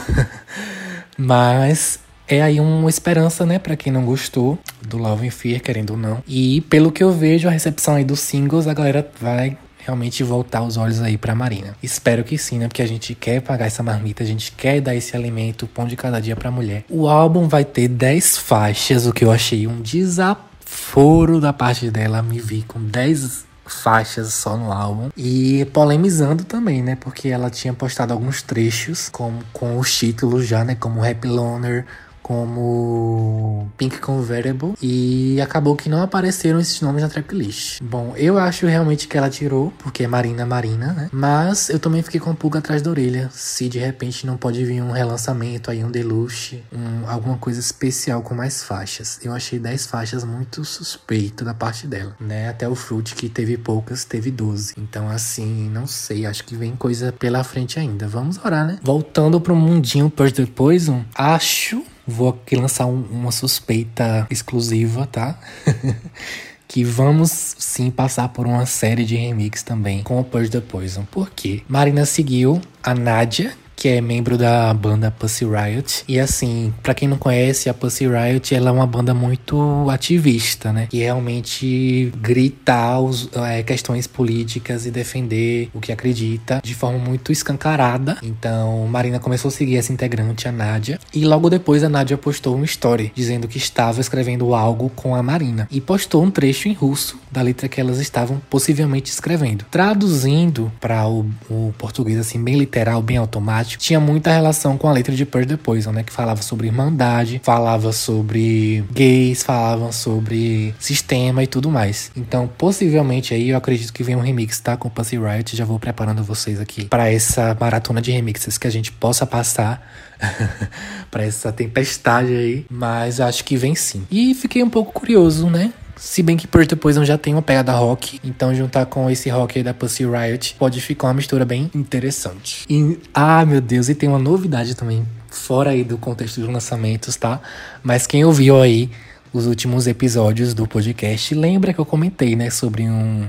Mas 1.18 2.00
é 2.27 2.42
aí 2.42 2.59
uma 2.59 2.89
esperança, 2.89 3.45
né, 3.45 3.57
para 3.57 3.75
quem 3.75 3.92
não 3.92 4.06
gostou 4.06 4.57
do 4.81 4.97
Love 4.97 5.27
and 5.27 5.31
Fear, 5.31 5.62
querendo 5.62 5.92
ou 5.92 5.97
não. 5.97 6.24
E 6.27 6.62
pelo 6.62 6.92
que 6.92 7.03
eu 7.03 7.12
vejo, 7.12 7.47
a 7.47 7.51
recepção 7.51 7.95
aí 7.95 8.03
dos 8.03 8.19
singles, 8.19 8.68
a 8.68 8.74
galera 8.74 9.09
vai 9.19 9.57
realmente 9.89 10.24
voltar 10.24 10.62
os 10.62 10.77
olhos 10.77 11.01
aí 11.01 11.18
para 11.18 11.33
Marina. 11.33 11.75
Espero 11.81 12.24
que 12.24 12.38
sim, 12.38 12.59
né? 12.59 12.68
Porque 12.68 12.81
a 12.81 12.88
gente 12.88 13.15
quer 13.15 13.41
pagar 13.41 13.65
essa 13.65 13.81
marmita, 13.81 14.24
a 14.24 14.25
gente 14.25 14.51
quer 14.51 14.80
dar 14.80 14.95
esse 14.95 15.15
alimento, 15.15 15.68
pão 15.68 15.88
de 15.88 15.95
cada 15.95 16.19
dia 16.19 16.36
para 16.36 16.50
a 16.50 16.51
mulher. 16.51 16.86
O 16.89 17.07
álbum 17.07 17.47
vai 17.47 17.65
ter 17.65 17.88
10 17.88 18.38
faixas, 18.38 19.07
o 19.07 19.13
que 19.13 19.25
eu 19.25 19.31
achei 19.31 19.68
um 19.68 19.81
desaforo 19.81 21.41
da 21.41 21.51
parte 21.51 21.89
dela 21.89 22.21
me 22.21 22.39
vi 22.39 22.63
com 22.68 22.80
10 22.80 23.50
faixas 23.65 24.33
só 24.33 24.57
no 24.57 24.71
álbum 24.71 25.09
e 25.15 25.65
polemizando 25.74 26.44
também, 26.44 26.81
né? 26.81 26.95
Porque 26.95 27.30
ela 27.30 27.50
tinha 27.50 27.74
postado 27.74 28.13
alguns 28.13 28.42
trechos 28.42 29.09
com, 29.09 29.39
com 29.53 29.77
os 29.77 29.95
títulos 29.95 30.47
já, 30.47 30.63
né? 30.63 30.75
Como 30.75 31.03
Happy 31.03 31.27
Loner, 31.27 31.85
como 32.30 33.68
Pink 33.76 33.98
Convertible 33.98 34.76
e 34.80 35.42
acabou 35.42 35.76
que 35.76 35.90
não 35.90 36.04
apareceram 36.04 36.60
esses 36.60 36.80
nomes 36.80 37.02
na 37.02 37.10
tracklist. 37.10 37.81
Bom, 37.81 38.14
eu 38.16 38.38
acho 38.38 38.68
realmente 38.68 39.07
que 39.07 39.18
ela 39.18 39.31
tirou, 39.31 39.74
porque 39.80 40.04
é 40.04 40.07
Marina 40.07 40.45
Marina, 40.45 40.94
né? 40.94 41.09
Mas 41.12 41.69
eu 41.69 41.80
também 41.80 42.04
fiquei 42.04 42.19
com 42.19 42.30
a 42.30 42.36
pulga 42.36 42.59
atrás 42.59 42.83
da 42.83 42.92
orelha, 42.92 43.31
se 43.33 43.68
de 43.68 43.80
repente 43.80 44.28
não 44.28 44.38
pode 44.38 44.64
vir 44.64 44.80
um 44.80 44.92
relançamento 44.92 45.71
aí, 45.71 45.83
um 45.83 45.90
deluxe, 45.90 46.64
um, 46.71 47.09
alguma 47.09 47.36
coisa 47.36 47.59
especial 47.59 48.21
com 48.21 48.36
mais 48.36 48.62
faixas. 48.64 49.19
Eu 49.24 49.33
achei 49.33 49.57
10 49.57 49.88
faixas 49.88 50.24
muito 50.24 50.64
suspeito 50.64 51.44
da 51.44 51.56
parte 51.56 51.88
dela, 51.88 52.16
né? 52.19 52.50
Até 52.50 52.69
o 52.69 52.76
Fruit, 52.76 53.16
que 53.16 53.28
teve 53.28 53.57
poucas, 53.57 54.06
teve 54.06 54.30
12. 54.30 54.76
Então, 54.78 55.09
assim, 55.09 55.68
não 55.74 55.88
sei, 55.88 56.28
acho 56.28 56.44
que 56.44 56.56
vem 56.56 56.76
coisa 56.76 57.12
pela 57.12 57.44
frente 57.44 57.80
ainda. 57.80 58.07
Vamos 58.07 58.38
orar, 58.45 58.68
né? 58.68 58.78
Voltando 58.83 59.42
pro 59.42 59.56
mundinho 59.56 60.12
Purge 60.12 60.33
the 60.36 60.45
Poison, 60.45 61.04
acho 61.16 61.83
Vou 62.09 62.30
aqui 62.30 62.56
lançar 62.56 62.85
um, 62.85 63.01
uma 63.11 63.31
suspeita 63.31 64.28
exclusiva, 64.30 65.07
tá? 65.07 65.39
que 66.68 66.83
vamos 66.83 67.56
sim 67.57 67.89
passar 67.89 68.30
por 68.30 68.45
uma 68.45 68.66
série 68.66 69.04
de 69.04 69.16
remix 69.16 69.63
também 69.63 70.04
com 70.04 70.19
o 70.19 70.23
Purge 70.23 70.51
the 70.51 70.61
Poison. 70.61 71.04
Por 71.04 71.31
quê? 71.31 71.63
Marina 71.68 72.06
seguiu 72.06 72.61
a 72.83 72.94
Nadia, 72.94 73.54
que 73.80 73.88
é 73.88 74.02
membro 74.02 74.38
da 74.38 74.74
banda 74.74 75.09
Pussy 75.09 75.45
Riot. 75.45 76.04
E 76.06 76.19
assim, 76.19 76.74
para 76.83 76.94
quem 76.94 77.07
não 77.07 77.18
conhece, 77.18 77.69
a 77.69 77.74
Pussy 77.74 78.06
Riot 78.06 78.54
ela 78.54 78.69
é 78.69 78.74
uma 78.74 78.86
banda 78.86 79.14
muito 79.14 79.88
ativista, 79.90 80.74
né? 80.74 80.88
Que 80.90 80.98
realmente 80.98 82.12
grita 82.18 83.00
os, 83.00 83.30
é, 83.33 83.64
questões 83.64 84.06
políticas 84.06 84.86
e 84.86 84.92
defender 84.92 85.69
o 85.74 85.80
que 85.80 85.94
acredita 85.94 86.59
de 86.62 86.76
forma 86.76 87.00
muito 87.00 87.31
escancarada. 87.31 88.18
Então, 88.21 88.86
Marina 88.88 89.18
começou 89.18 89.48
a 89.48 89.52
seguir 89.52 89.78
essa 89.78 89.94
integrante, 89.94 90.45
a 90.45 90.52
Nádia. 90.52 91.00
E 91.14 91.24
logo 91.24 91.50
depois 91.50 91.81
a 91.81 91.88
Nádia 91.88 92.18
postou 92.18 92.57
um 92.57 92.66
story 92.66 93.14
dizendo 93.16 93.48
que 93.48 93.57
estava 93.57 94.02
escrevendo 94.02 94.54
algo 94.54 94.90
com 94.90 95.16
a 95.16 95.24
Marina. 95.24 95.69
E 95.71 95.80
postou 95.80 96.21
um 96.21 96.30
trecho 96.30 96.68
em 96.68 96.74
russo 96.74 97.18
da 97.31 97.42
letra 97.42 97.69
que 97.69 97.80
elas 97.80 98.00
estavam 98.00 98.42
possivelmente 98.50 99.09
escrevendo. 99.09 99.64
Traduzindo 99.71 100.69
para 100.81 101.07
o, 101.07 101.26
o 101.50 101.74
português 101.78 102.19
assim, 102.19 102.44
bem 102.44 102.57
literal, 102.57 103.02
bem 103.02 103.16
automático 103.16 103.69
tinha 103.78 103.99
muita 103.99 104.31
relação 104.31 104.78
com 104.78 104.88
a 104.88 104.92
letra 104.92 105.16
de 105.16 105.26
Purge 105.26 105.47
the 105.47 105.57
Poison, 105.57 105.92
né? 105.92 106.04
Que 106.04 106.11
falava 106.11 106.42
sobre 106.42 106.68
irmandade, 106.68 107.42
falava 107.44 107.92
sobre 107.92 108.83
gays, 108.92 109.44
falava 109.44 109.92
sobre 109.92 110.73
sistema 110.80 111.44
e 111.44 111.47
tudo 111.47 111.69
mais. 111.69 112.11
Então, 112.16 112.49
possivelmente 112.57 113.33
aí 113.33 113.49
eu 113.49 113.57
acredito 113.57 113.94
que 113.94 114.04
vem 114.04 114.16
um 114.16 114.21
remix, 114.21 114.59
tá? 114.59 114.78
Com 114.78 114.90
Pussy 114.90 115.18
Riot. 115.18 115.56
Já 115.56 115.66
vou 115.66 115.80
preparando 115.80 116.23
vocês 116.23 116.59
aqui 116.59 116.85
para 116.85 117.11
essa 117.11 117.56
maratona 117.59 118.02
de 118.02 118.11
remixes 118.11 118.57
que 118.57 118.68
a 118.68 118.71
gente 118.71 118.92
possa 118.92 119.26
passar 119.26 119.81
para 121.09 121.23
essa 121.23 121.52
tempestade 121.52 122.33
aí. 122.33 122.66
Mas 122.69 123.19
acho 123.19 123.44
que 123.44 123.57
vem 123.57 123.76
sim. 123.76 124.06
E 124.11 124.33
fiquei 124.33 124.64
um 124.64 124.69
pouco 124.69 124.92
curioso, 124.92 125.49
né? 125.49 125.73
Se 125.99 126.23
bem 126.23 126.37
que 126.37 126.47
Purge 126.47 126.77
Poison 126.77 127.03
já 127.03 127.18
tem 127.18 127.33
uma 127.33 127.41
pegada 127.41 127.73
rock, 127.73 128.21
então 128.23 128.56
juntar 128.56 128.85
com 128.85 129.09
esse 129.09 129.29
rock 129.29 129.57
aí 129.57 129.63
da 129.63 129.73
Pussy 129.73 130.06
Riot 130.06 130.56
pode 130.57 130.79
ficar 130.79 131.07
uma 131.07 131.15
mistura 131.15 131.44
bem 131.44 131.69
interessante. 131.75 132.65
E, 132.69 132.97
ah, 133.13 133.45
meu 133.45 133.59
Deus, 133.59 133.89
e 133.89 133.95
tem 133.95 134.07
uma 134.07 134.18
novidade 134.18 134.75
também, 134.75 135.06
fora 135.29 135.71
aí 135.71 135.83
do 135.83 135.97
contexto 135.97 136.39
dos 136.39 136.49
lançamentos, 136.49 137.18
tá? 137.18 137.41
Mas 137.83 138.07
quem 138.07 138.23
ouviu 138.23 138.61
aí 138.61 138.89
os 139.33 139.45
últimos 139.45 139.87
episódios 139.87 140.53
do 140.53 140.65
podcast, 140.65 141.35
lembra 141.35 141.73
que 141.73 141.79
eu 141.79 141.85
comentei, 141.85 142.33
né, 142.33 142.49
sobre 142.49 142.83
um 142.83 143.27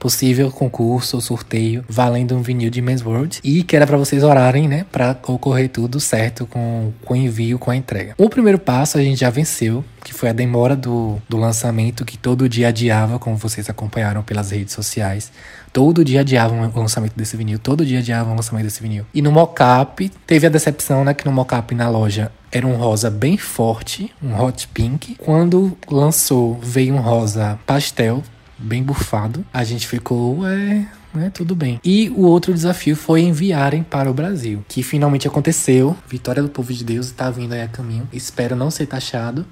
possível 0.00 0.50
concurso 0.50 1.16
ou 1.16 1.20
sorteio 1.20 1.84
valendo 1.86 2.34
um 2.34 2.40
vinil 2.40 2.70
de 2.70 2.80
Men's 2.80 3.04
World 3.04 3.38
e 3.44 3.62
que 3.62 3.76
era 3.76 3.86
para 3.86 3.98
vocês 3.98 4.24
orarem, 4.24 4.66
né, 4.66 4.86
para 4.90 5.16
ocorrer 5.28 5.68
tudo 5.68 6.00
certo 6.00 6.46
com, 6.46 6.90
com 7.04 7.14
o 7.14 7.16
envio, 7.16 7.58
com 7.58 7.70
a 7.70 7.76
entrega. 7.76 8.14
O 8.16 8.30
primeiro 8.30 8.58
passo 8.58 8.96
a 8.96 9.02
gente 9.02 9.20
já 9.20 9.28
venceu, 9.28 9.84
que 10.02 10.14
foi 10.14 10.30
a 10.30 10.32
demora 10.32 10.74
do, 10.74 11.18
do 11.28 11.36
lançamento 11.36 12.04
que 12.04 12.16
todo 12.16 12.48
dia 12.48 12.68
adiava, 12.68 13.18
como 13.18 13.36
vocês 13.36 13.68
acompanharam 13.68 14.22
pelas 14.22 14.50
redes 14.50 14.72
sociais. 14.72 15.30
Todo 15.70 16.02
dia 16.02 16.20
adiavam 16.20 16.72
o 16.74 16.80
lançamento 16.80 17.12
desse 17.14 17.36
vinil, 17.36 17.58
todo 17.58 17.84
dia 17.84 17.98
adiavam 17.98 18.32
o 18.32 18.36
lançamento 18.36 18.64
desse 18.64 18.82
vinil. 18.82 19.04
E 19.12 19.20
no 19.20 19.30
mockup, 19.30 20.10
teve 20.26 20.46
a 20.46 20.50
decepção, 20.50 21.04
né, 21.04 21.12
que 21.12 21.26
no 21.26 21.32
mockup 21.32 21.74
na 21.74 21.90
loja 21.90 22.32
era 22.50 22.66
um 22.66 22.74
rosa 22.74 23.10
bem 23.10 23.36
forte, 23.36 24.10
um 24.22 24.34
hot 24.40 24.66
pink. 24.68 25.14
Quando 25.16 25.76
lançou, 25.88 26.58
veio 26.60 26.94
um 26.94 27.00
rosa 27.00 27.58
pastel, 27.66 28.22
bem 28.60 28.82
bufado. 28.82 29.44
A 29.52 29.64
gente 29.64 29.86
ficou, 29.86 30.46
é, 30.46 30.86
né, 31.14 31.30
tudo 31.32 31.54
bem. 31.54 31.80
E 31.84 32.10
o 32.10 32.22
outro 32.22 32.52
desafio 32.52 32.94
foi 32.94 33.22
enviarem 33.22 33.82
para 33.82 34.10
o 34.10 34.14
Brasil, 34.14 34.64
que 34.68 34.82
finalmente 34.82 35.26
aconteceu. 35.26 35.96
Vitória 36.08 36.42
do 36.42 36.48
povo 36.48 36.72
de 36.72 36.84
Deus 36.84 37.06
está 37.06 37.30
vindo 37.30 37.52
aí 37.52 37.62
a 37.62 37.68
caminho. 37.68 38.08
Espero 38.12 38.54
não 38.54 38.70
ser 38.70 38.86
taxado, 38.86 39.46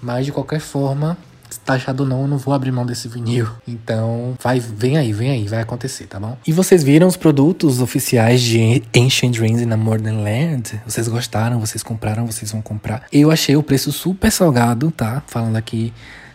mas 0.00 0.26
de 0.26 0.32
qualquer 0.32 0.60
forma, 0.60 1.16
taxado 1.64 2.02
ou 2.02 2.08
não, 2.08 2.22
eu 2.22 2.28
não 2.28 2.38
vou 2.38 2.54
abrir 2.54 2.72
mão 2.72 2.86
desse 2.86 3.08
vinil. 3.08 3.48
Então, 3.66 4.36
vai, 4.42 4.60
vem 4.60 4.96
aí, 4.96 5.12
vem 5.12 5.30
aí, 5.30 5.46
vai 5.46 5.60
acontecer, 5.60 6.06
tá 6.06 6.18
bom? 6.18 6.36
E 6.46 6.52
vocês 6.52 6.82
viram 6.82 7.06
os 7.06 7.16
produtos 7.16 7.80
oficiais 7.80 8.40
de 8.40 8.82
Ancient 8.96 9.36
Dreams 9.36 9.64
na 9.66 9.76
Modern 9.76 10.22
Land? 10.22 10.80
Vocês 10.86 11.08
gostaram? 11.08 11.58
Vocês 11.60 11.82
compraram? 11.82 12.26
Vocês 12.26 12.52
vão 12.52 12.62
comprar? 12.62 13.06
Eu 13.12 13.30
achei 13.30 13.56
o 13.56 13.62
preço 13.62 13.92
super 13.92 14.30
salgado, 14.30 14.90
tá? 14.90 15.22
Falando 15.26 15.56
aqui 15.56 15.92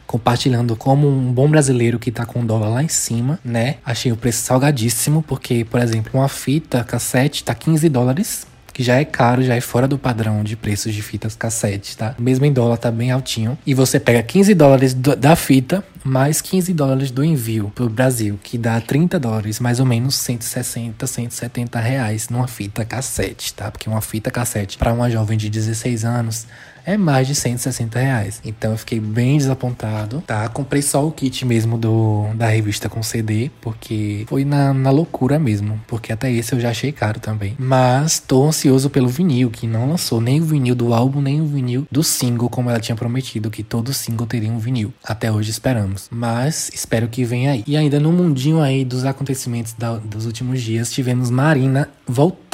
compartilhando 0.07 0.75
como 0.75 1.07
um 1.07 1.31
bom 1.31 1.49
brasileiro 1.49 1.99
que 1.99 2.11
tá 2.11 2.25
com 2.25 2.39
o 2.39 2.45
dólar 2.45 2.69
lá 2.69 2.83
em 2.83 2.87
cima, 2.87 3.37
né? 3.43 3.75
Achei 3.85 4.11
o 4.11 4.17
preço 4.17 4.43
salgadíssimo, 4.43 5.21
porque, 5.21 5.65
por 5.65 5.81
exemplo, 5.81 6.11
uma 6.13 6.29
fita 6.29 6.83
cassete 6.83 7.43
tá 7.43 7.53
15 7.53 7.89
dólares 7.89 8.47
que 8.77 8.83
já 8.83 8.97
é 8.97 9.05
caro, 9.05 9.41
já 9.41 9.55
é 9.55 9.59
fora 9.59 9.87
do 9.87 9.97
padrão 9.97 10.43
de 10.43 10.55
preços 10.55 10.93
de 10.93 11.01
fitas 11.01 11.35
cassete, 11.35 11.97
tá? 11.97 12.13
Mesmo 12.19 12.45
em 12.45 12.53
dólar 12.53 12.77
tá 12.77 12.91
bem 12.91 13.09
altinho. 13.09 13.57
E 13.65 13.73
você 13.73 13.99
pega 13.99 14.21
15 14.21 14.53
dólares 14.53 14.93
da 14.93 15.35
fita 15.35 15.83
mais 16.07 16.41
15 16.41 16.73
dólares 16.73 17.11
do 17.11 17.23
envio 17.23 17.71
pro 17.75 17.89
Brasil, 17.89 18.39
que 18.41 18.57
dá 18.57 18.79
30 18.79 19.19
dólares, 19.19 19.59
mais 19.59 19.79
ou 19.79 19.85
menos 19.85 20.15
160, 20.15 21.05
170 21.05 21.79
reais 21.79 22.29
numa 22.29 22.47
fita 22.47 22.85
cassete, 22.85 23.53
tá? 23.53 23.69
Porque 23.69 23.89
uma 23.89 24.01
fita 24.01 24.31
cassete 24.31 24.77
para 24.77 24.93
uma 24.93 25.09
jovem 25.09 25.37
de 25.37 25.49
16 25.49 26.05
anos 26.05 26.47
é 26.87 26.95
mais 26.95 27.27
de 27.27 27.35
160 27.35 27.99
reais. 27.99 28.41
Então 28.45 28.71
eu 28.71 28.77
fiquei 28.77 28.97
bem 28.97 29.37
desapontado, 29.37 30.23
tá? 30.25 30.47
Comprei 30.47 30.81
só 30.81 31.05
o 31.05 31.11
kit 31.11 31.43
mesmo 31.45 31.77
do, 31.77 32.27
da 32.33 32.47
revista 32.47 32.87
com 32.87 33.03
CD, 33.03 33.51
porque 33.59 34.23
foi 34.29 34.45
na, 34.45 34.73
na 34.73 34.89
loucura 34.89 35.37
mesmo, 35.37 35.77
porque 35.85 36.13
até 36.13 36.31
esse 36.31 36.53
eu 36.53 36.59
já 36.61 36.69
achei 36.69 36.93
caro 36.93 37.19
também. 37.19 37.55
Mas 37.59 38.21
tô 38.21 38.47
ansioso 38.47 38.89
pelo 38.89 39.09
vinil, 39.09 39.51
que 39.51 39.67
não 39.67 39.89
lançou 39.89 40.21
nem 40.21 40.39
o 40.39 40.45
vinil 40.45 40.73
do 40.73 40.93
álbum, 40.93 41.19
nem 41.19 41.41
o 41.41 41.45
vinil 41.45 41.85
do 41.91 42.01
single, 42.01 42.49
como 42.49 42.69
ela 42.69 42.79
tinha 42.79 42.95
prometido, 42.95 43.51
que 43.51 43.63
todo 43.63 43.93
single 43.93 44.25
teria 44.25 44.49
um 44.49 44.57
vinil. 44.57 44.93
Até 45.03 45.29
hoje 45.29 45.51
esperamos. 45.51 45.96
Mas 46.11 46.69
espero 46.73 47.07
que 47.07 47.23
venha 47.23 47.51
aí. 47.51 47.63
E 47.65 47.75
ainda 47.75 47.99
no 47.99 48.11
mundinho 48.11 48.59
aí 48.61 48.83
dos 48.85 49.05
acontecimentos 49.05 49.73
da, 49.73 49.97
dos 49.97 50.25
últimos 50.25 50.61
dias, 50.61 50.91
tivemos 50.91 51.29
Marina 51.29 51.89
voltando 52.05 52.46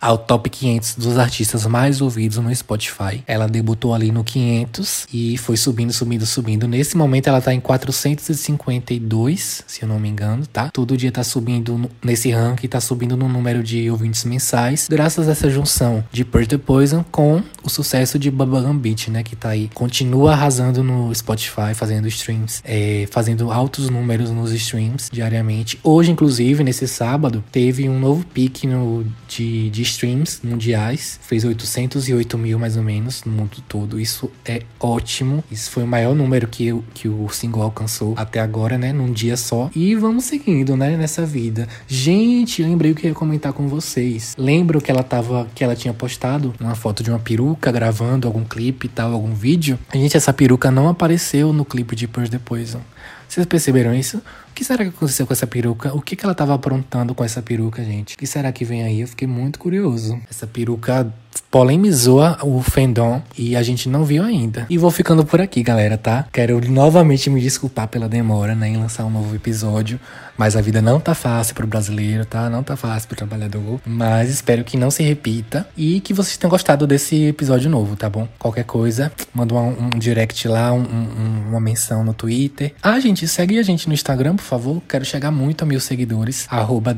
ao 0.00 0.18
top 0.18 0.50
500 0.50 0.96
dos 0.96 1.18
artistas 1.18 1.66
mais 1.66 2.00
ouvidos 2.00 2.38
no 2.38 2.54
Spotify. 2.54 3.22
Ela 3.26 3.46
debutou 3.46 3.94
ali 3.94 4.12
no 4.12 4.22
500 4.22 5.06
e 5.12 5.38
foi 5.38 5.56
subindo, 5.56 5.92
subindo, 5.92 6.26
subindo. 6.26 6.68
Nesse 6.68 6.96
momento 6.96 7.28
ela 7.28 7.40
tá 7.40 7.54
em 7.54 7.60
452, 7.60 9.64
se 9.66 9.82
eu 9.82 9.88
não 9.88 9.98
me 9.98 10.08
engano, 10.08 10.46
tá? 10.46 10.70
Todo 10.70 10.96
dia 10.96 11.10
tá 11.10 11.24
subindo 11.24 11.90
nesse 12.04 12.30
ranking, 12.30 12.68
tá 12.68 12.80
subindo 12.80 13.16
no 13.16 13.28
número 13.28 13.62
de 13.62 13.90
ouvintes 13.90 14.24
mensais, 14.24 14.88
graças 14.90 15.28
a 15.28 15.32
essa 15.32 15.50
junção 15.50 16.04
de 16.12 16.24
Purge 16.24 16.48
the 16.48 16.58
Poison 16.58 17.04
com 17.10 17.42
o 17.62 17.68
sucesso 17.68 18.18
de 18.18 18.30
Bubblegum 18.30 18.76
Beach, 18.76 19.10
né? 19.10 19.22
Que 19.22 19.36
tá 19.36 19.50
aí, 19.50 19.70
continua 19.74 20.32
arrasando 20.32 20.82
no 20.82 21.14
Spotify, 21.14 21.74
fazendo 21.74 22.08
streams, 22.08 22.60
é, 22.64 23.06
fazendo 23.10 23.50
altos 23.50 23.88
números 23.88 24.30
nos 24.30 24.52
streams 24.52 25.10
diariamente. 25.12 25.78
Hoje, 25.82 26.10
inclusive, 26.10 26.64
nesse 26.64 26.86
sábado, 26.86 27.42
teve 27.50 27.88
um 27.88 27.98
novo 27.98 28.24
pique 28.26 28.66
no, 28.66 29.04
de, 29.38 29.70
de 29.70 29.82
streams 29.82 30.40
mundiais, 30.42 31.20
fez 31.22 31.44
808 31.44 32.36
mil 32.36 32.58
mais 32.58 32.76
ou 32.76 32.82
menos 32.82 33.22
no 33.24 33.30
mundo 33.30 33.58
todo. 33.68 34.00
Isso 34.00 34.30
é 34.44 34.62
ótimo. 34.80 35.44
Isso 35.50 35.70
foi 35.70 35.84
o 35.84 35.86
maior 35.86 36.14
número 36.14 36.48
que, 36.48 36.74
que 36.92 37.08
o 37.08 37.28
single 37.28 37.62
alcançou 37.62 38.14
até 38.16 38.40
agora, 38.40 38.76
né? 38.76 38.92
Num 38.92 39.12
dia 39.12 39.36
só. 39.36 39.70
E 39.74 39.94
vamos 39.94 40.24
seguindo, 40.24 40.76
né? 40.76 40.96
Nessa 40.96 41.24
vida. 41.24 41.68
Gente, 41.86 42.62
lembrei 42.62 42.90
o 42.90 42.94
que 42.94 43.06
ia 43.06 43.14
comentar 43.14 43.52
com 43.52 43.68
vocês. 43.68 44.34
Lembro 44.36 44.80
que 44.80 44.90
ela 44.90 45.04
tava. 45.04 45.46
que 45.54 45.62
ela 45.62 45.76
tinha 45.76 45.94
postado 45.94 46.52
uma 46.58 46.74
foto 46.74 47.02
de 47.02 47.10
uma 47.10 47.20
peruca 47.20 47.70
gravando 47.70 48.26
algum 48.26 48.44
clipe 48.44 48.86
e 48.86 48.90
tal, 48.90 49.12
algum 49.12 49.34
vídeo. 49.34 49.78
Gente, 49.94 50.16
essa 50.16 50.32
peruca 50.32 50.70
não 50.70 50.88
apareceu 50.88 51.52
no 51.52 51.64
clipe 51.64 51.94
de 51.94 52.08
Purge 52.08 52.30
the 52.30 52.40
Poison. 52.44 52.80
Vocês 53.28 53.46
perceberam 53.46 53.94
isso? 53.94 54.22
O 54.58 54.60
que 54.60 54.64
será 54.64 54.82
que 54.82 54.90
aconteceu 54.90 55.24
com 55.24 55.32
essa 55.32 55.46
peruca? 55.46 55.94
O 55.94 56.02
que, 56.02 56.16
que 56.16 56.24
ela 56.24 56.32
estava 56.32 56.52
aprontando 56.52 57.14
com 57.14 57.22
essa 57.22 57.40
peruca, 57.40 57.84
gente? 57.84 58.16
O 58.16 58.18
que 58.18 58.26
será 58.26 58.50
que 58.50 58.64
vem 58.64 58.82
aí? 58.82 59.02
Eu 59.02 59.06
fiquei 59.06 59.28
muito 59.28 59.56
curioso. 59.56 60.20
Essa 60.28 60.48
peruca 60.48 61.06
polemizou 61.48 62.20
o 62.42 62.60
fandom 62.60 63.22
e 63.38 63.54
a 63.54 63.62
gente 63.62 63.88
não 63.88 64.04
viu 64.04 64.24
ainda. 64.24 64.66
E 64.68 64.76
vou 64.76 64.90
ficando 64.90 65.24
por 65.24 65.40
aqui, 65.40 65.62
galera, 65.62 65.96
tá? 65.96 66.26
Quero 66.32 66.60
novamente 66.68 67.30
me 67.30 67.40
desculpar 67.40 67.86
pela 67.86 68.08
demora, 68.08 68.56
né, 68.56 68.68
em 68.68 68.76
lançar 68.76 69.04
um 69.04 69.10
novo 69.10 69.32
episódio, 69.36 70.00
mas 70.38 70.56
a 70.56 70.60
vida 70.60 70.80
não 70.80 71.00
tá 71.00 71.14
fácil 71.14 71.54
pro 71.54 71.66
brasileiro, 71.66 72.24
tá? 72.24 72.48
Não 72.48 72.62
tá 72.62 72.76
fácil 72.76 73.08
pro 73.08 73.16
trabalhador, 73.16 73.80
mas 73.84 74.30
espero 74.30 74.62
que 74.62 74.76
não 74.76 74.90
se 74.90 75.02
repita 75.02 75.68
e 75.76 76.00
que 76.00 76.14
vocês 76.14 76.36
tenham 76.36 76.50
gostado 76.50 76.86
desse 76.86 77.24
episódio 77.24 77.68
novo, 77.68 77.96
tá 77.96 78.08
bom? 78.08 78.28
Qualquer 78.38 78.64
coisa, 78.64 79.12
manda 79.34 79.52
um, 79.54 79.86
um 79.94 79.98
direct 79.98 80.46
lá, 80.46 80.72
um, 80.72 80.80
um, 80.80 81.48
uma 81.48 81.60
menção 81.60 82.04
no 82.04 82.14
Twitter. 82.14 82.72
Ah, 82.80 82.98
gente, 83.00 83.26
segue 83.26 83.58
a 83.58 83.62
gente 83.62 83.88
no 83.88 83.94
Instagram, 83.94 84.36
por 84.36 84.44
favor. 84.44 84.80
Quero 84.88 85.04
chegar 85.04 85.32
muito 85.32 85.62
a 85.62 85.66
mil 85.66 85.80
seguidores, 85.80 86.46
arroba 86.48 86.96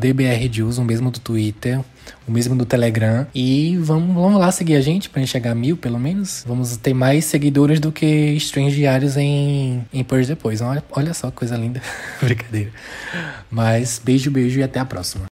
o 0.79 0.85
mesmo 0.85 1.11
do 1.11 1.19
Twitter 1.19 1.81
o 2.27 2.33
mesmo 2.33 2.57
do 2.57 2.65
Telegram. 2.65 3.27
E 3.35 3.77
vamos, 3.79 4.15
vamos 4.15 4.39
lá 4.39 4.51
seguir 4.51 4.77
a 4.77 4.81
gente 4.81 5.09
pra 5.09 5.21
gente 5.21 5.31
chegar 5.31 5.55
mil, 5.55 5.77
pelo 5.77 5.99
menos. 5.99 6.45
Vamos 6.47 6.77
ter 6.77 6.95
mais 6.95 7.25
seguidores 7.25 7.81
do 7.81 7.91
que 7.91 8.07
streams 8.35 8.75
diários 8.75 9.17
em, 9.17 9.85
em 9.93 10.05
Purge 10.05 10.29
depois. 10.29 10.61
Olha, 10.61 10.83
olha 10.93 11.15
só 11.15 11.31
que 11.31 11.37
coisa 11.37 11.57
linda. 11.57 11.83
Brincadeira. 12.23 12.71
Mas 13.51 14.01
beijo, 14.03 14.31
beijo 14.31 14.61
e 14.61 14.63
até 14.63 14.79
a 14.81 14.85
próxima. 14.85 15.29